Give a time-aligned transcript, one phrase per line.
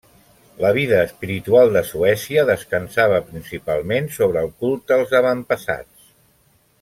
[0.63, 6.09] La vida espiritual de Suècia descansava principalment sobre el culte als avantpassats.